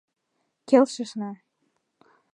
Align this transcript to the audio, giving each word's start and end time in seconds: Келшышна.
Келшышна. 0.69 1.31